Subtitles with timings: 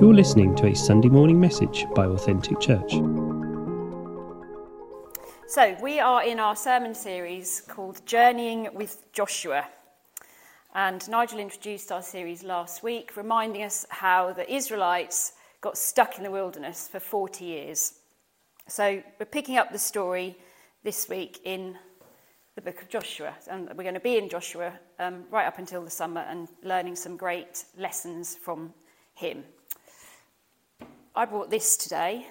[0.00, 2.94] You're listening to a Sunday morning message by Authentic Church.
[5.46, 9.68] So, we are in our sermon series called Journeying with Joshua.
[10.74, 16.24] And Nigel introduced our series last week, reminding us how the Israelites got stuck in
[16.24, 17.94] the wilderness for 40 years.
[18.66, 20.36] So, we're picking up the story
[20.82, 21.78] this week in
[22.56, 23.32] the book of Joshua.
[23.48, 26.96] And we're going to be in Joshua um, right up until the summer and learning
[26.96, 28.74] some great lessons from
[29.14, 29.44] him.
[31.16, 32.26] I brought this today,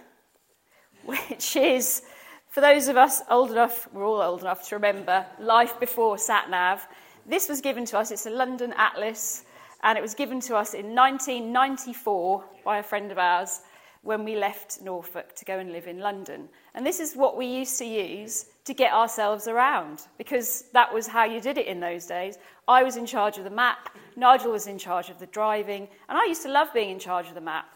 [1.05, 2.01] which is,
[2.49, 6.81] for those of us old enough, we're all old enough to remember, life before SatNav.
[7.25, 9.45] This was given to us, it's a London Atlas,
[9.83, 13.61] and it was given to us in 1994 by a friend of ours
[14.01, 16.49] when we left Norfolk to go and live in London.
[16.75, 21.07] And this is what we used to use to get ourselves around because that was
[21.07, 22.38] how you did it in those days.
[22.67, 26.17] I was in charge of the map, Nigel was in charge of the driving, and
[26.17, 27.67] I used to love being in charge of the map.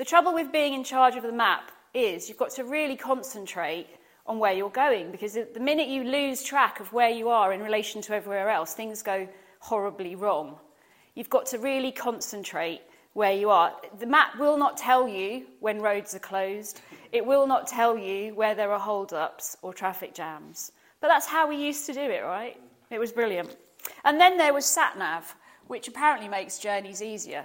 [0.00, 3.86] The trouble with being in charge of the map is you've got to really concentrate
[4.24, 7.62] on where you're going because the minute you lose track of where you are in
[7.62, 10.58] relation to everywhere else, things go horribly wrong.
[11.14, 12.80] You've got to really concentrate
[13.12, 13.74] where you are.
[13.98, 16.80] The map will not tell you when roads are closed.
[17.12, 20.72] It will not tell you where there are hold-ups or traffic jams.
[21.02, 22.58] But that's how we used to do it, right?
[22.88, 23.54] It was brilliant.
[24.04, 25.24] And then there was SatNav,
[25.66, 27.44] which apparently makes journeys easier.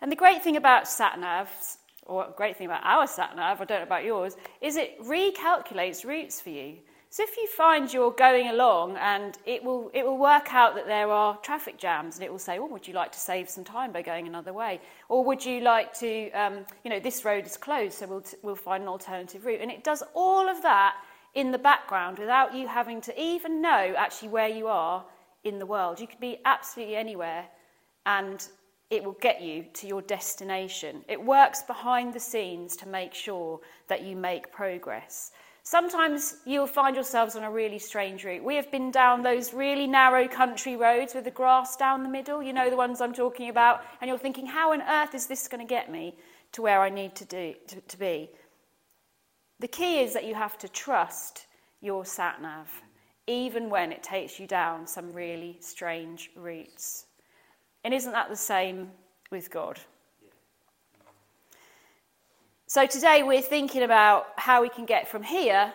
[0.00, 3.82] And the great thing about SatNavs, or great thing about our SatNav, I don't know
[3.82, 6.76] about yours, is it recalculates routes for you.
[7.10, 10.86] So if you find you're going along and it will, it will work out that
[10.86, 13.64] there are traffic jams and it will say, oh, would you like to save some
[13.64, 14.80] time by going another way?
[15.08, 18.36] Or would you like to, um, you know, this road is closed, so we'll, t-
[18.42, 19.60] we'll find an alternative route.
[19.62, 20.96] And it does all of that
[21.34, 25.02] in the background without you having to even know actually where you are
[25.44, 26.00] in the world.
[26.00, 27.46] You could be absolutely anywhere
[28.04, 28.46] and
[28.90, 31.04] it will get you to your destination.
[31.08, 35.32] It works behind the scenes to make sure that you make progress.
[35.62, 38.42] Sometimes you'll find yourselves on a really strange route.
[38.42, 42.42] We have been down those really narrow country roads with the grass down the middle,
[42.42, 45.46] you know the ones I'm talking about, and you're thinking, how on earth is this
[45.46, 46.16] going to get me
[46.52, 48.30] to where I need to, do, to, to be?
[49.60, 51.46] The key is that you have to trust
[51.82, 52.70] your sat nav,
[53.26, 57.07] even when it takes you down some really strange routes.
[57.84, 58.90] And isn't that the same
[59.30, 59.78] with God?
[62.66, 65.72] So today we're thinking about how we can get from here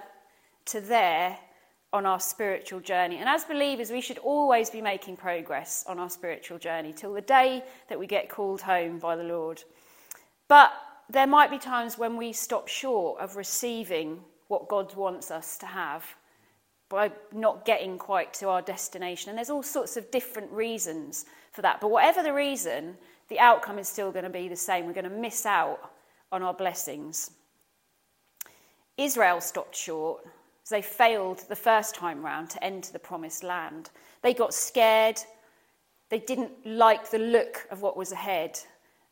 [0.66, 1.38] to there
[1.92, 3.18] on our spiritual journey.
[3.18, 7.22] And as believers, we should always be making progress on our spiritual journey till the
[7.22, 9.64] day that we get called home by the Lord.
[10.48, 10.72] But
[11.10, 15.66] there might be times when we stop short of receiving what God wants us to
[15.66, 16.04] have
[16.90, 19.30] by not getting quite to our destination.
[19.30, 21.82] And there's all sorts of different reasons for that.
[21.82, 22.96] But whatever the reason,
[23.30, 24.86] the outcome is still going to be the same.
[24.86, 25.92] We're going to miss out
[26.32, 27.32] on our blessings.
[28.98, 30.24] Israel stopped short
[30.70, 33.92] they failed the first time round to enter the promised land.
[34.22, 35.20] They got scared.
[36.10, 38.60] They didn't like the look of what was ahead.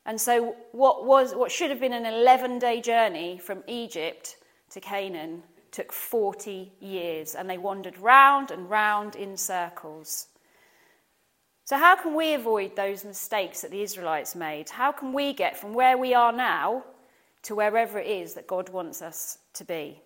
[0.06, 4.38] And so, what, was, what should have been an 11 day journey from Egypt
[4.72, 10.28] to Canaan took 40 years, and they wandered round and round in circles.
[11.66, 14.70] So, how can we avoid those mistakes that the Israelites made?
[14.70, 16.84] How can we get from where we are now
[17.44, 20.02] to wherever it is that God wants us to be.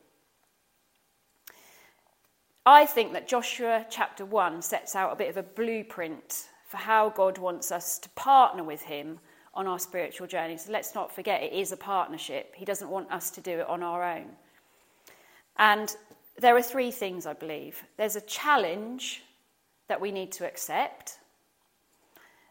[2.66, 7.10] I think that Joshua chapter 1 sets out a bit of a blueprint for how
[7.10, 9.20] God wants us to partner with Him
[9.54, 10.58] on our spiritual journey.
[10.58, 12.54] So let's not forget it is a partnership.
[12.56, 14.26] He doesn't want us to do it on our own.
[15.58, 15.96] And
[16.38, 19.24] there are three things I believe there's a challenge
[19.88, 21.20] that we need to accept,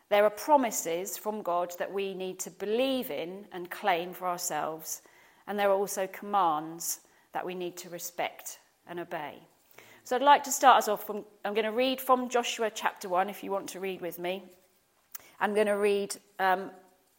[0.09, 5.03] there are promises from God that we need to believe in and claim for ourselves,
[5.47, 7.01] and there are also commands
[7.33, 9.39] that we need to respect and obey.
[10.05, 13.09] So I'd like to start us off from, I'm going to read from Joshua chapter
[13.09, 14.45] 1, if you want to read with me.
[15.41, 16.71] I'm going to read um,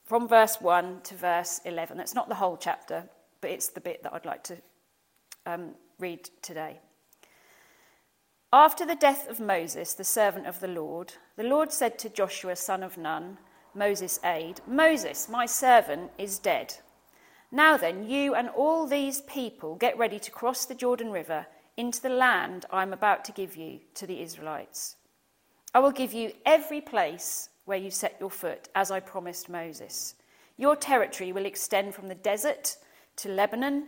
[0.06, 1.98] from verse 1 to verse 11.
[1.98, 3.04] That's not the whole chapter,
[3.42, 4.58] but it's the bit that I'd like to
[5.48, 6.80] um, read today.
[8.54, 12.56] After the death of Moses, the servant of the Lord, the Lord said to Joshua,
[12.56, 13.38] son of Nun,
[13.74, 16.76] Moses' aide, Moses, my servant, is dead.
[17.52, 21.46] Now then, you and all these people get ready to cross the Jordan River
[21.78, 24.96] into the land I am about to give you to the Israelites.
[25.74, 30.16] I will give you every place where you set your foot, as I promised Moses.
[30.58, 32.78] Your territory will extend from the desert
[33.18, 33.88] to Lebanon,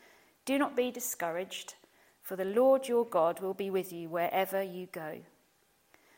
[0.45, 1.75] Do not be discouraged,
[2.21, 5.19] for the Lord your God will be with you wherever you go.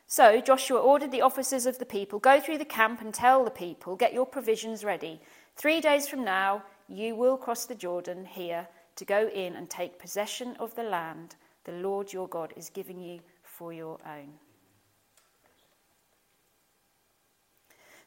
[0.06, 3.50] So Joshua ordered the officers of the people Go through the camp and tell the
[3.50, 5.20] people, Get your provisions ready.
[5.56, 9.98] Three days from now, you will cross the Jordan here to go in and take
[9.98, 14.28] possession of the land the Lord your God is giving you for your own.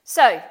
[0.03, 0.41] So,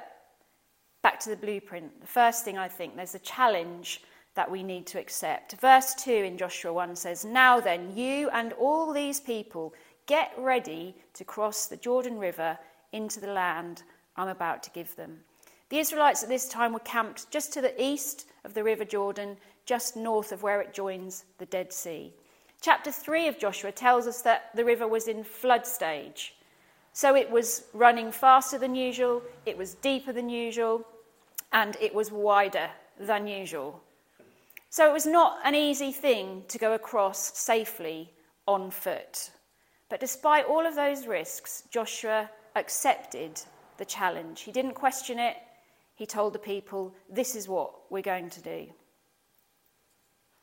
[1.02, 2.00] back to the blueprint.
[2.00, 4.02] The first thing I think there's a challenge
[4.36, 5.60] that we need to accept.
[5.60, 9.74] Verse 2 in Joshua 1 says, Now then, you and all these people
[10.06, 12.56] get ready to cross the Jordan River
[12.92, 13.82] into the land
[14.16, 15.18] I'm about to give them.
[15.68, 19.36] The Israelites at this time were camped just to the east of the River Jordan,
[19.64, 22.12] just north of where it joins the Dead Sea.
[22.60, 26.36] Chapter 3 of Joshua tells us that the river was in flood stage.
[26.92, 30.86] So it was running faster than usual, it was deeper than usual,
[31.52, 33.82] and it was wider than usual.
[34.70, 38.12] So it was not an easy thing to go across safely
[38.46, 39.30] on foot.
[39.88, 43.40] But despite all of those risks, Joshua accepted
[43.78, 44.40] the challenge.
[44.42, 45.36] He didn't question it.
[45.94, 48.66] He told the people, This is what we're going to do.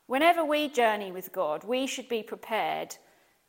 [0.07, 2.95] Whenever we journey with God, we should be prepared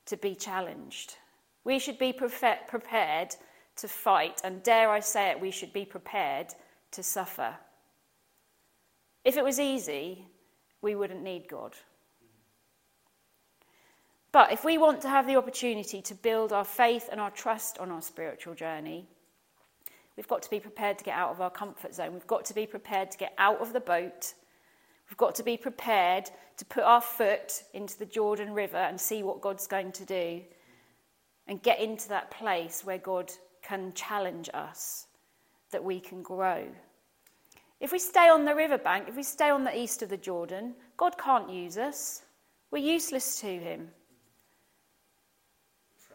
[0.06, 1.16] to be challenged.
[1.64, 3.36] We should be prepared
[3.76, 6.54] to fight, and dare I say it, we should be prepared
[6.92, 7.54] to suffer.
[9.24, 10.26] If it was easy,
[10.84, 11.72] we wouldn't need God.
[14.30, 17.78] But if we want to have the opportunity to build our faith and our trust
[17.78, 19.08] on our spiritual journey,
[20.16, 22.12] we've got to be prepared to get out of our comfort zone.
[22.12, 24.34] We've got to be prepared to get out of the boat
[25.08, 29.22] We've got to be prepared to put our foot into the Jordan River and see
[29.22, 30.40] what God's going to do
[31.46, 33.30] and get into that place where God
[33.62, 35.06] can challenge us,
[35.70, 36.66] that we can grow.
[37.84, 40.72] If we stay on the riverbank, if we stay on the east of the Jordan,
[40.96, 42.22] God can't use us.
[42.70, 43.90] We're useless to him.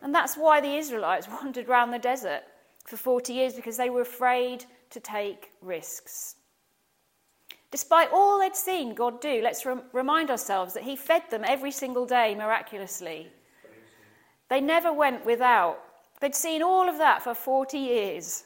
[0.02, 2.42] And that's why the Israelites wandered around the desert
[2.88, 6.38] for 40 years because they were afraid to take risks.
[7.70, 11.72] Despite all they'd seen God do, let's rem- remind ourselves that He fed them every
[11.72, 13.28] single day miraculously.
[14.50, 15.78] They never went without.
[16.20, 18.46] They'd seen all of that for 40 years.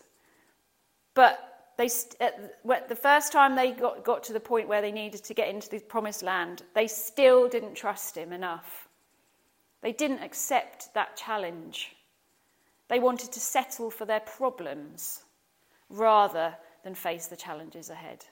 [1.14, 5.34] But they, the first time they got, got to the point where they needed to
[5.34, 8.88] get into the promised land, they still didn't trust Him enough.
[9.81, 11.96] They didn't accept that challenge.
[12.88, 15.24] They wanted to settle for their problems
[15.90, 18.26] rather than face the challenges ahead.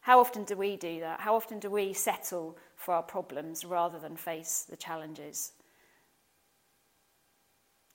[0.00, 1.18] How often do we do that?
[1.18, 5.52] How often do we settle for our problems rather than face the challenges?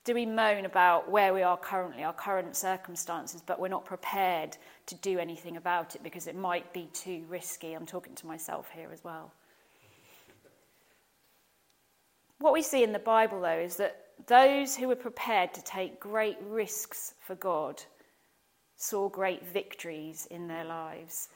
[0.04, 4.56] Do we moan about where we are currently, our current circumstances, but we're not prepared
[4.86, 7.74] to do anything about it because it might be too risky?
[7.74, 9.32] I'm talking to myself here as well.
[12.40, 16.00] What we see in the Bible, though, is that those who were prepared to take
[16.00, 17.80] great risks for God
[18.74, 21.28] saw great victories in their lives.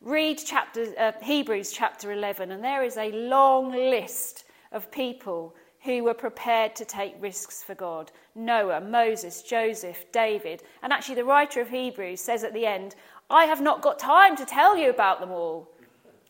[0.00, 6.04] Read chapter, uh, Hebrews chapter 11, and there is a long list of people who
[6.04, 10.62] were prepared to take risks for God Noah, Moses, Joseph, David.
[10.82, 12.94] And actually, the writer of Hebrews says at the end,
[13.28, 15.68] I have not got time to tell you about them all.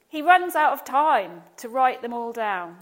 [0.09, 2.77] He runs out of time to write them all down.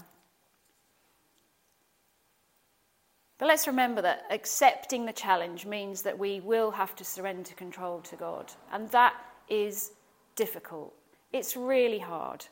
[3.37, 7.99] But let's remember that accepting the challenge means that we will have to surrender control
[8.01, 8.51] to God.
[8.71, 9.15] And that
[9.49, 9.91] is
[10.35, 10.93] difficult.
[11.33, 12.45] It's really hard.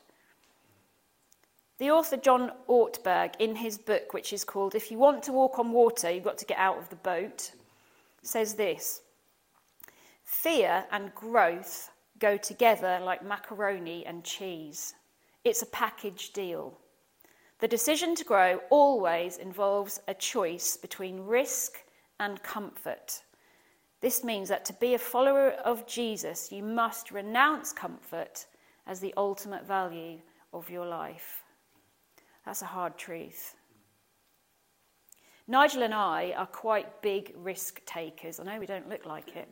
[1.80, 5.58] The author John Ortberg, in his book, which is called If You Want to Walk
[5.58, 7.52] on Water, You've Got to Get Out of the Boat,
[8.20, 9.00] says this
[10.22, 14.92] Fear and growth go together like macaroni and cheese.
[15.42, 16.76] It's a package deal.
[17.60, 21.78] The decision to grow always involves a choice between risk
[22.18, 23.22] and comfort.
[24.02, 28.44] This means that to be a follower of Jesus, you must renounce comfort
[28.86, 30.18] as the ultimate value
[30.52, 31.42] of your life.
[32.44, 33.54] That's a hard truth.
[35.46, 38.38] Nigel and I are quite big risk takers.
[38.38, 39.48] I know we don't look like it.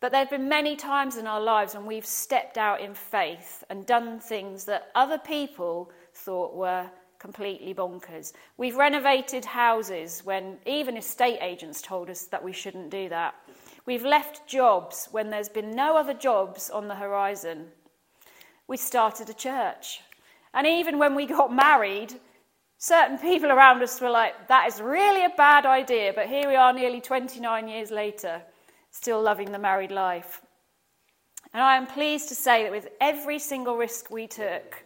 [0.00, 3.62] But there have been many times in our lives when we've stepped out in faith
[3.70, 6.90] and done things that other people thought were
[7.20, 8.32] completely bonkers.
[8.56, 13.36] We've renovated houses when even estate agents told us that we shouldn't do that.
[13.86, 17.68] We've left jobs when there's been no other jobs on the horizon.
[18.66, 20.00] We started a church.
[20.54, 22.14] And even when we got married,
[22.78, 26.12] certain people around us were like, that is really a bad idea.
[26.14, 28.42] But here we are nearly 29 years later,
[28.90, 30.42] still loving the married life.
[31.54, 34.84] And I am pleased to say that with every single risk we took,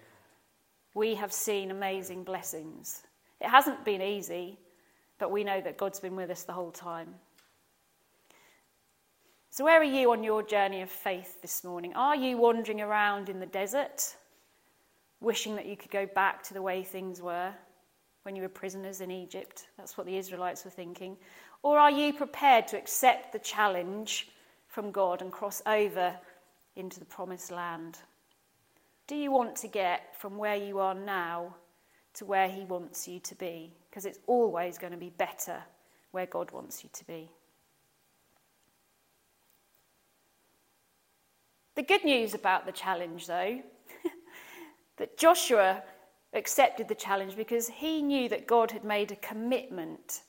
[0.94, 3.02] we have seen amazing blessings.
[3.40, 4.58] It hasn't been easy,
[5.18, 7.14] but we know that God's been with us the whole time.
[9.50, 11.94] So, where are you on your journey of faith this morning?
[11.94, 14.16] Are you wandering around in the desert,
[15.20, 17.52] wishing that you could go back to the way things were
[18.22, 19.66] when you were prisoners in Egypt?
[19.76, 21.16] That's what the Israelites were thinking.
[21.62, 24.28] Or are you prepared to accept the challenge
[24.68, 26.14] from God and cross over
[26.76, 27.98] into the promised land?
[29.06, 31.54] Do you want to get from where you are now
[32.14, 33.72] to where He wants you to be?
[33.88, 35.62] Because it's always going to be better
[36.10, 37.30] where God wants you to be.
[41.76, 43.60] The good news about the challenge, though,
[44.96, 45.82] that Joshua
[46.32, 50.22] accepted the challenge because he knew that God had made a commitment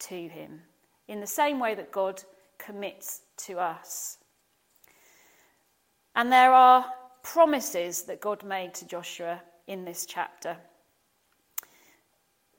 [0.00, 0.60] to him
[1.08, 2.22] in the same way that God
[2.58, 4.18] commits to us.
[6.14, 6.84] And there are
[7.22, 10.56] promises that God made to Joshua in this chapter.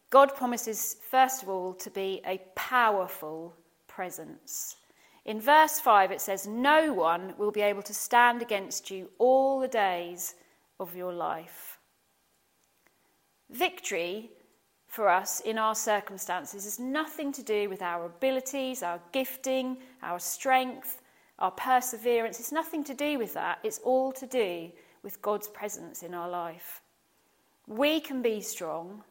[0.10, 3.55] God promises, first of all, to be a powerful
[3.88, 4.77] presence.
[5.25, 9.60] In verse 5, it says, No one will be able to stand against you all
[9.60, 10.36] the days
[10.80, 11.80] of your life.
[13.50, 14.32] Victory
[14.88, 20.20] for us in our circumstances is nothing to do with our abilities, our gifting, our
[20.20, 21.01] strength,
[21.39, 22.39] our perseverance.
[22.39, 23.60] It's nothing to do with that.
[23.63, 26.82] It's all to do with God's presence in our life.
[27.68, 29.03] We can be strong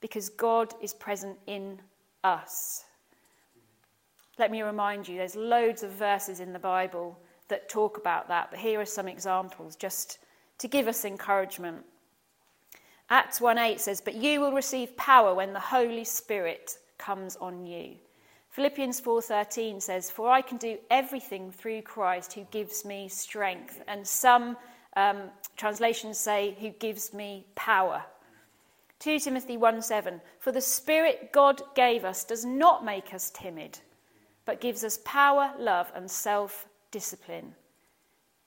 [0.00, 1.80] because God is present in
[2.24, 2.84] us.
[4.38, 7.18] Let me remind you, there's loads of verses in the Bible
[7.48, 10.18] that talk about that, but here are some examples just
[10.58, 11.84] to give us encouragement.
[13.10, 17.98] Acts 1:8 says, "But you will receive power when the Holy Spirit comes on you."
[18.48, 24.06] Philippians 4:13 says, "For I can do everything through Christ who gives me strength." And
[24.06, 24.56] some
[24.94, 28.04] um, translations say, "Who gives me power."
[28.98, 33.80] 2 Timothy 1:7, "For the Spirit God gave us does not make us timid,
[34.44, 37.56] but gives us power, love, and self-discipline."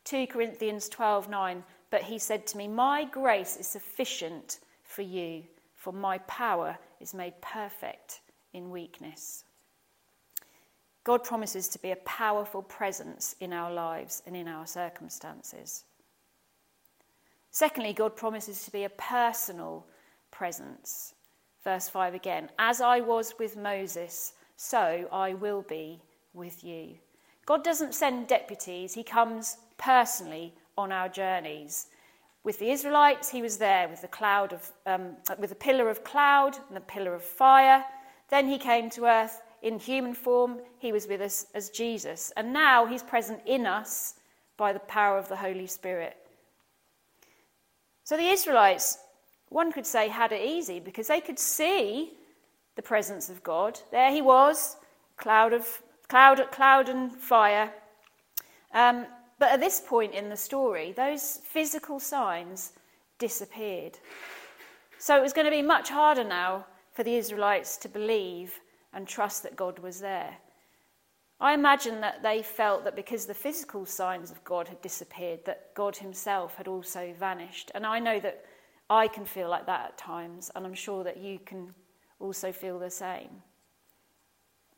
[0.05, 5.93] 2 Corinthians 12:9, "But he said to me, My grace is sufficient for you, for
[5.93, 8.19] my power is made perfect
[8.51, 9.45] in weakness."
[11.05, 15.85] God promises to be a powerful presence in our lives and in our circumstances.
[17.49, 19.87] Secondly, God promises to be a personal
[20.31, 21.13] presence.
[21.63, 26.01] Verse 5 again As I was with Moses, so I will be
[26.33, 26.97] with you.
[27.45, 31.87] God doesn't send deputies, He comes personally on our journeys.
[32.43, 36.03] With the Israelites, He was there with the cloud of, um, with a pillar of
[36.03, 37.83] cloud and the pillar of fire.
[38.29, 42.31] Then He came to earth in human form, he was with us as Jesus.
[42.37, 44.13] And now he's present in us
[44.57, 46.15] by the power of the Holy Spirit.
[48.03, 48.99] So the Israelites,
[49.49, 52.13] one could say, had it easy because they could see
[52.75, 53.79] the presence of God.
[53.91, 54.77] There he was,
[55.17, 57.73] cloud of cloud, cloud and fire.
[58.71, 62.73] Um, but at this point in the story, those physical signs
[63.19, 63.97] disappeared.
[64.97, 68.59] So it was going to be much harder now for the Israelites to believe
[68.93, 70.37] and trust that God was there.
[71.39, 75.73] I imagine that they felt that because the physical signs of God had disappeared, that
[75.75, 77.71] God Himself had also vanished.
[77.75, 78.45] And I know that
[78.89, 81.73] I can feel like that at times, and I'm sure that you can
[82.19, 83.29] also feel the same.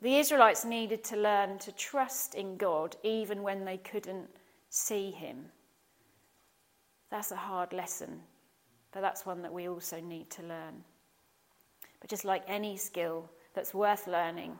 [0.01, 4.27] The Israelites needed to learn to trust in God even when they couldn't
[4.77, 5.45] see Him.
[7.09, 8.19] That's a hard lesson,
[8.91, 10.83] but that's one that we also need to learn.
[11.99, 14.57] But just like any skill, that's worth learning,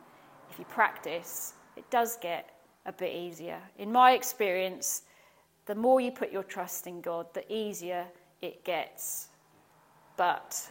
[0.50, 2.50] if you practice, it does get
[2.86, 3.60] a bit easier.
[3.78, 5.02] In my experience,
[5.66, 8.06] the more you put your trust in God, the easier
[8.40, 9.28] it gets.
[10.16, 10.68] But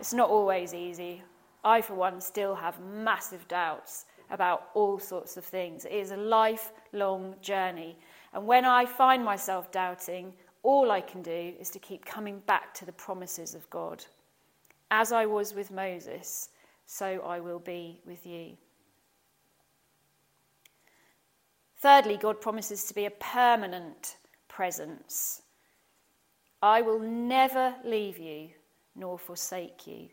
[0.00, 1.22] it's not always easy.
[1.64, 5.84] I, for one, still have massive doubts about all sorts of things.
[5.84, 7.96] It is a lifelong journey.
[8.32, 10.32] And when I find myself doubting,
[10.62, 14.04] all I can do is to keep coming back to the promises of God.
[14.90, 16.50] As I was with Moses,
[16.86, 18.56] so I will be with you.
[21.80, 24.16] Thirdly, God promises to be a permanent
[24.48, 25.42] presence.
[26.60, 28.48] I will never leave you
[28.96, 30.08] nor forsake you.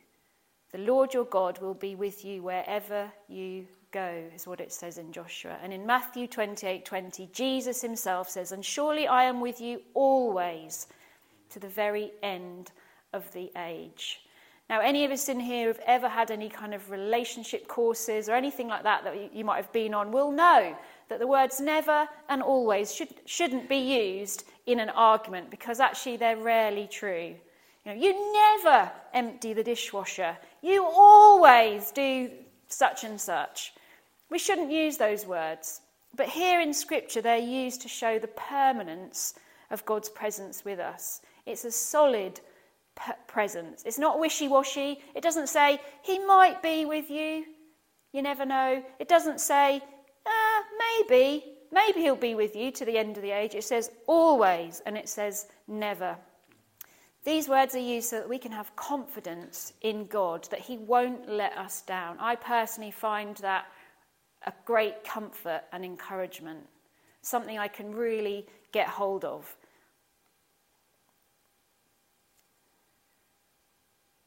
[0.72, 3.66] The Lord your God will be with you wherever you
[3.96, 5.58] go, is what it says in Joshua.
[5.64, 10.88] And in Matthew 28 20, Jesus himself says, And surely I am with you always
[11.52, 12.72] to the very end
[13.14, 14.20] of the age.
[14.70, 18.34] Now, any of us in here who've ever had any kind of relationship courses or
[18.34, 20.76] anything like that that you might have been on will know
[21.08, 26.18] that the words never and always should, shouldn't be used in an argument because actually
[26.18, 27.36] they're rarely true.
[27.86, 30.36] You, know, you never empty the dishwasher.
[30.62, 32.30] You always do
[32.68, 33.72] such and such.
[34.30, 35.82] We shouldn't use those words.
[36.16, 39.34] But here in Scripture, they're used to show the permanence
[39.72, 41.22] of God's presence with us.
[41.46, 42.40] It's a solid
[43.28, 43.84] presence.
[43.86, 45.00] It's not wishy washy.
[45.14, 47.46] It doesn't say, He might be with you.
[48.14, 48.84] You never know.
[49.00, 49.82] It doesn't say,
[50.26, 53.56] uh, maybe, maybe He'll be with you to the end of the age.
[53.56, 56.18] It says always, and it says never.
[57.26, 61.28] These words are used so that we can have confidence in God that He won't
[61.28, 62.18] let us down.
[62.20, 63.66] I personally find that
[64.46, 66.66] a great comfort and encouragement,
[67.22, 69.56] something I can really get hold of.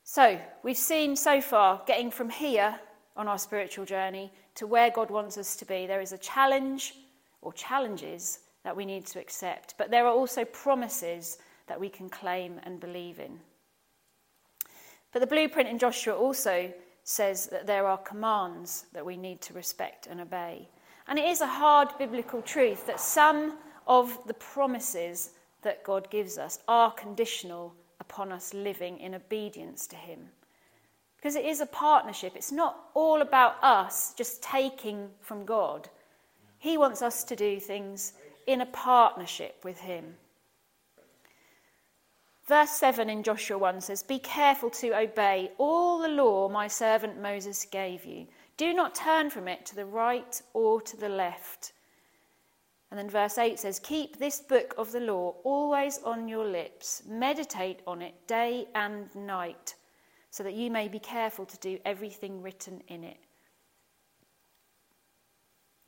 [0.05, 2.79] So, we've seen so far getting from here
[3.17, 5.87] on our spiritual journey to where God wants us to be.
[5.87, 6.95] There is a challenge
[7.43, 12.09] or challenges that we need to accept, but there are also promises that we can
[12.09, 13.39] claim and believe in.
[15.13, 16.73] But the blueprint in Joshua also
[17.09, 20.69] says that there are commands that we need to respect and obey.
[21.07, 25.31] And it is a hard biblical truth that some of the promises
[25.63, 30.19] that God gives us are conditional upon us living in obedience to Him.
[31.17, 35.89] Because it is a partnership, it's not all about us just taking from God.
[36.59, 38.13] He wants us to do things
[38.47, 40.15] in a partnership with Him.
[42.49, 47.21] Verse 7 in Joshua 1 says, Be careful to obey all the law my servant
[47.21, 48.27] Moses gave you.
[48.57, 51.73] Do not turn from it to the right or to the left.
[52.91, 57.03] And then verse 8 says, Keep this book of the law always on your lips,
[57.07, 59.75] meditate on it day and night,
[60.31, 63.19] so that you may be careful to do everything written in it.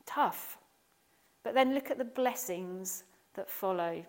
[0.04, 0.58] Tough.
[1.42, 4.04] But then look at the blessings that follow.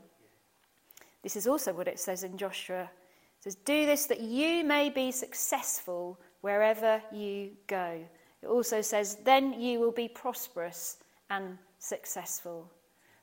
[1.23, 2.83] This is also what it says in Joshua.
[2.83, 7.99] It says, Do this that you may be successful wherever you go.
[8.41, 10.97] It also says, Then you will be prosperous
[11.29, 12.69] and successful.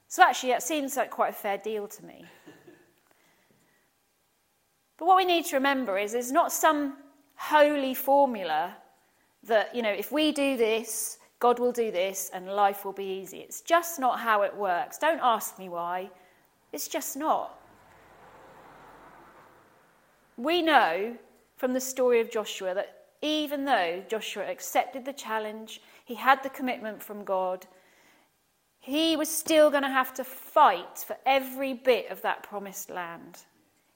[0.06, 2.24] So actually, it seems like quite a fair deal to me.
[4.96, 6.96] But what we need to remember is there's not some
[7.36, 8.76] holy formula
[9.44, 13.04] that, you know, if we do this, God will do this and life will be
[13.04, 13.38] easy.
[13.38, 14.98] It's just not how it works.
[14.98, 16.10] Don't ask me why.
[16.72, 17.60] It's just not.
[20.38, 21.16] We know
[21.56, 26.48] from the story of Joshua that even though Joshua accepted the challenge, he had the
[26.48, 27.66] commitment from God,
[28.78, 33.38] he was still going to have to fight for every bit of that promised land.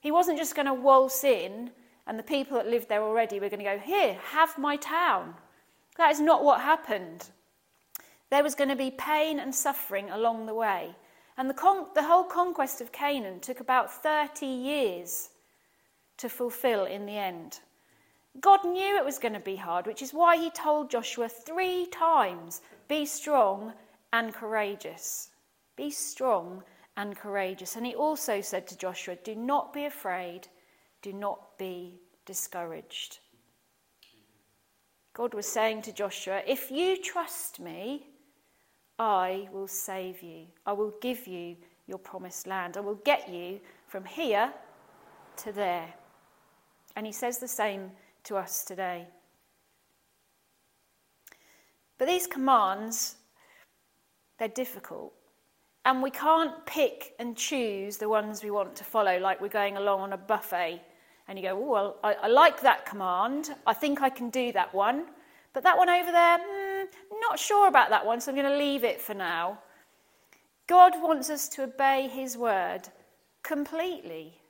[0.00, 1.70] He wasn't just going to waltz in
[2.08, 5.34] and the people that lived there already were going to go, Here, have my town.
[5.96, 7.28] That is not what happened.
[8.30, 10.96] There was going to be pain and suffering along the way.
[11.38, 15.28] And the, con- the whole conquest of Canaan took about 30 years
[16.18, 17.60] to fulfill in the end.
[18.40, 21.86] God knew it was going to be hard, which is why he told Joshua three
[21.86, 23.72] times be strong
[24.12, 25.30] and courageous.
[25.76, 26.62] Be strong
[26.96, 27.76] and courageous.
[27.76, 30.48] And he also said to Joshua, Do not be afraid,
[31.02, 33.18] do not be discouraged.
[35.14, 38.06] God was saying to Joshua, If you trust me,
[38.98, 40.46] I will save you.
[40.64, 42.76] I will give you your promised land.
[42.76, 44.52] I will get you from here
[45.38, 45.92] to there.
[46.96, 47.90] And he says the same
[48.24, 49.06] to us today.
[51.98, 53.16] But these commands,
[54.38, 55.12] they're difficult.
[55.84, 59.76] And we can't pick and choose the ones we want to follow, like we're going
[59.76, 60.80] along on a buffet.
[61.28, 63.54] And you go, oh, well, I, I like that command.
[63.66, 65.06] I think I can do that one.
[65.52, 66.86] But that one over there, mm,
[67.20, 69.58] not sure about that one, so I'm going to leave it for now.
[70.66, 72.88] God wants us to obey his word
[73.42, 74.40] completely,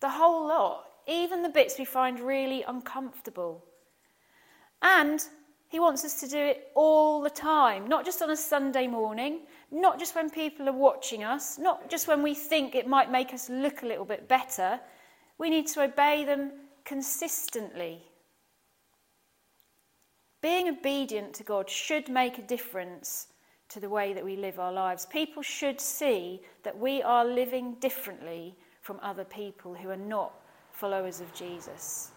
[0.00, 3.64] the whole lot even the bits we find really uncomfortable.
[4.82, 5.22] And
[5.68, 9.40] he wants us to do it all the time, not just on a Sunday morning,
[9.70, 13.32] not just when people are watching us, not just when we think it might make
[13.32, 14.80] us look a little bit better.
[15.38, 16.52] We need to obey them
[16.84, 18.02] consistently
[20.42, 23.28] Being obedient to God should make a difference
[23.68, 25.06] to the way that we live our lives.
[25.06, 30.32] People should see that we are living differently from other people who are not
[30.80, 32.10] followers of Jesus.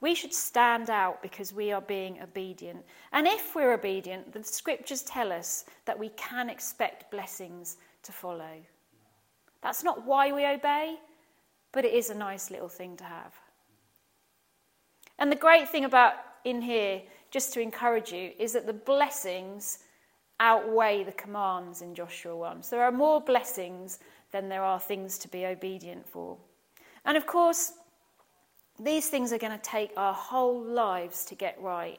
[0.00, 2.84] We should stand out because we are being obedient.
[3.12, 8.56] And if we're obedient, the scriptures tell us that we can expect blessings to follow.
[9.62, 10.96] That's not why we obey,
[11.72, 13.34] but it is a nice little thing to have.
[15.18, 19.80] And the great thing about in here, just to encourage you, is that the blessings
[20.40, 22.62] outweigh the commands in Joshua 1.
[22.62, 23.98] So there are more blessings
[24.32, 26.36] than there are things to be obedient for.
[27.06, 27.72] And of course,
[28.78, 31.98] these things are going to take our whole lives to get right.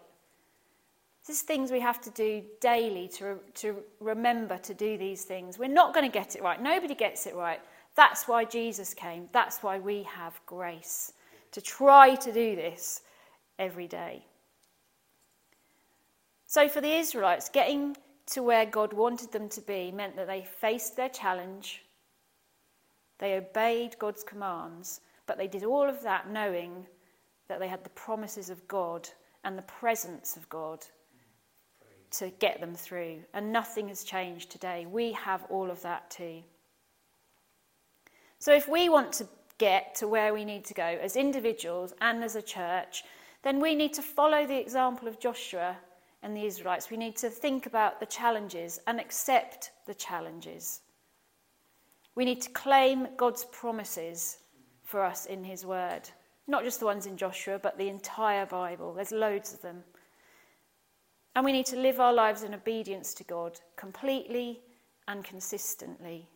[1.25, 5.57] This is things we have to do daily to, to remember to do these things.
[5.57, 6.61] We're not going to get it right.
[6.61, 7.59] Nobody gets it right.
[7.95, 9.27] That's why Jesus came.
[9.31, 11.13] That's why we have grace
[11.51, 13.01] to try to do this
[13.57, 14.23] every day.
[16.45, 20.43] So, for the Israelites, getting to where God wanted them to be meant that they
[20.43, 21.83] faced their challenge,
[23.19, 26.85] they obeyed God's commands, but they did all of that knowing
[27.47, 29.07] that they had the promises of God
[29.43, 30.85] and the presence of God
[32.11, 33.19] to get them through.
[33.33, 34.85] And nothing has changed today.
[34.85, 36.43] We have all of that too.
[38.39, 39.27] So if we want to
[39.57, 43.03] get to where we need to go as individuals and as a church,
[43.43, 45.75] then we need to follow the example of Joshua
[46.21, 46.91] and the Israelites.
[46.91, 50.81] We need to think about the challenges and accept the challenges.
[52.17, 54.39] We need to claim God's promises
[54.83, 56.09] for us in His Word.
[56.47, 58.95] Not just the ones in Joshua, but the entire Bible.
[58.95, 59.83] There's loads of them.
[61.35, 64.61] And we need to live our lives in obedience to God completely
[65.07, 66.27] and consistently.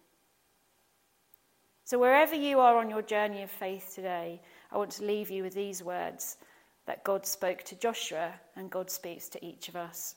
[1.83, 4.39] So, wherever you are on your journey of faith today,
[4.71, 6.37] I want to leave you with these words
[6.85, 10.13] that God spoke to Joshua and God speaks to each of us.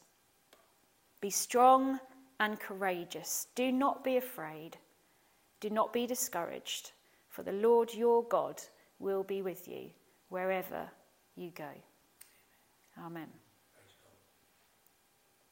[1.22, 2.00] Be strong
[2.38, 3.46] and courageous.
[3.54, 4.76] Do not be afraid.
[5.64, 6.92] Do not be discouraged,
[7.30, 8.60] for the Lord your God
[8.98, 9.88] will be with you
[10.28, 10.90] wherever
[11.36, 11.70] you go.
[13.02, 13.28] Amen.